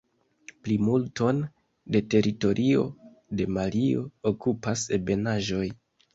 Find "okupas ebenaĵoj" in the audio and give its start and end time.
4.33-5.63